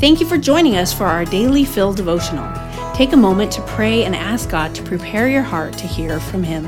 [0.00, 2.50] Thank you for joining us for our daily Fill devotional.
[2.94, 6.42] Take a moment to pray and ask God to prepare your heart to hear from
[6.42, 6.66] Him.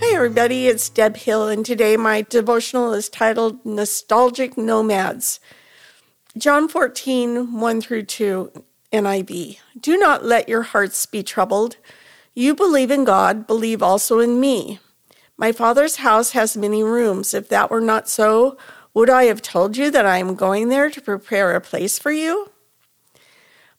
[0.00, 5.40] Hi, everybody, it's Deb Hill, and today my devotional is titled Nostalgic Nomads.
[6.36, 8.52] John 14, 1 through 2,
[8.92, 9.60] NIV.
[9.80, 11.78] Do not let your hearts be troubled.
[12.34, 14.78] You believe in God, believe also in me.
[15.38, 17.32] My Father's house has many rooms.
[17.32, 18.58] If that were not so,
[18.94, 22.12] would I have told you that I am going there to prepare a place for
[22.12, 22.50] you?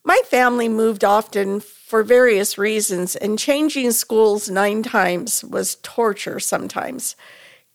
[0.04, 7.16] My family moved often for various reasons, and changing schools nine times was torture sometimes.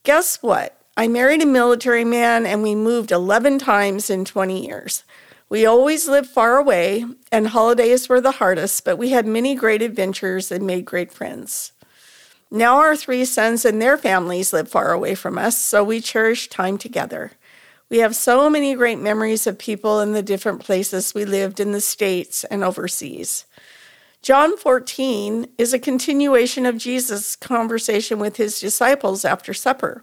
[0.04, 0.76] Guess what?
[0.96, 5.02] I married a military man and we moved 11 times in 20 years.
[5.48, 9.82] We always lived far away, and holidays were the hardest, but we had many great
[9.82, 11.72] adventures and made great friends.
[12.50, 16.48] Now our three sons and their families live far away from us, so we cherish
[16.48, 17.32] time together.
[17.88, 21.70] We have so many great memories of people in the different places we lived in
[21.70, 23.44] the States and overseas.
[24.22, 30.02] John 14 is a continuation of Jesus' conversation with his disciples after supper.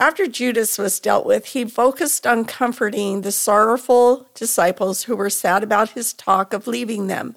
[0.00, 5.62] After Judas was dealt with, he focused on comforting the sorrowful disciples who were sad
[5.62, 7.36] about his talk of leaving them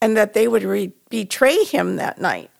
[0.00, 2.50] and that they would re- betray him that night.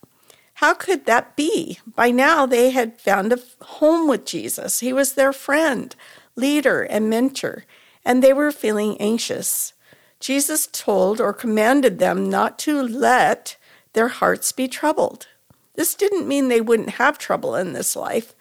[0.60, 1.78] How could that be?
[1.86, 4.80] By now, they had found a home with Jesus.
[4.80, 5.96] He was their friend,
[6.36, 7.64] leader, and mentor,
[8.04, 9.72] and they were feeling anxious.
[10.20, 13.56] Jesus told or commanded them not to let
[13.94, 15.28] their hearts be troubled.
[15.76, 18.34] This didn't mean they wouldn't have trouble in this life,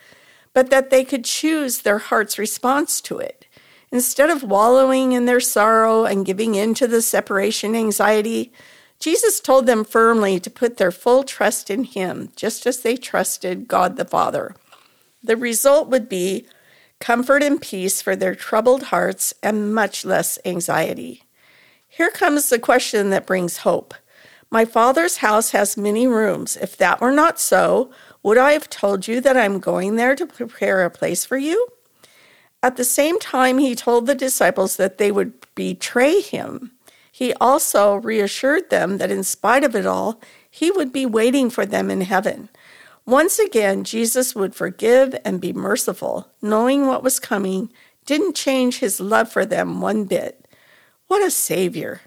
[0.54, 3.46] but that they could choose their heart's response to it.
[3.94, 8.52] Instead of wallowing in their sorrow and giving in to the separation anxiety,
[9.00, 13.68] Jesus told them firmly to put their full trust in Him, just as they trusted
[13.68, 14.56] God the Father.
[15.24, 16.46] The result would be
[17.00, 21.24] comfort and peace for their troubled hearts and much less anxiety.
[21.88, 23.94] Here comes the question that brings hope.
[24.52, 26.58] My Father's house has many rooms.
[26.58, 27.92] If that were not so,
[28.24, 31.68] would I have told you that I'm going there to prepare a place for you?
[32.62, 36.72] At the same time, he told the disciples that they would betray him.
[37.20, 41.66] He also reassured them that in spite of it all, he would be waiting for
[41.66, 42.48] them in heaven.
[43.06, 46.32] Once again, Jesus would forgive and be merciful.
[46.42, 47.74] Knowing what was coming
[48.06, 50.48] didn't change his love for them one bit.
[51.08, 52.00] What a savior!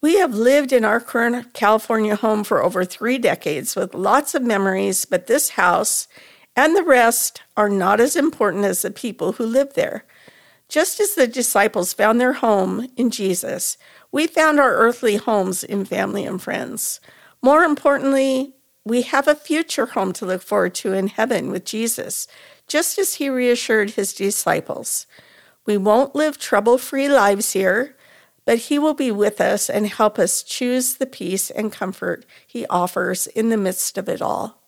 [0.00, 4.40] We have lived in our current California home for over three decades with lots of
[4.40, 6.08] memories, but this house
[6.56, 10.06] and the rest are not as important as the people who live there.
[10.70, 13.76] Just as the disciples found their home in Jesus,
[14.12, 17.00] we found our earthly homes in family and friends.
[17.42, 18.54] More importantly,
[18.84, 22.28] we have a future home to look forward to in heaven with Jesus,
[22.68, 25.08] just as he reassured his disciples.
[25.66, 27.96] We won't live trouble free lives here,
[28.44, 32.64] but he will be with us and help us choose the peace and comfort he
[32.66, 34.62] offers in the midst of it all.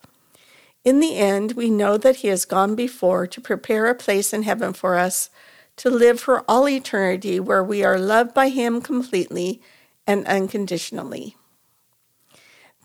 [0.84, 4.42] In the end, we know that he has gone before to prepare a place in
[4.42, 5.30] heaven for us
[5.76, 9.60] to live for all eternity where we are loved by Him completely
[10.06, 11.36] and unconditionally.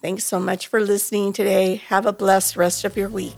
[0.01, 1.75] Thanks so much for listening today.
[1.87, 3.37] Have a blessed rest of your week.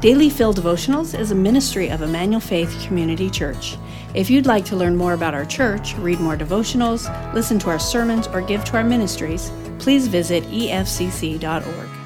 [0.00, 3.76] Daily Fill Devotionals is a ministry of Emmanuel Faith Community Church.
[4.14, 7.80] If you'd like to learn more about our church, read more devotionals, listen to our
[7.80, 11.97] sermons, or give to our ministries, please visit efcc.org.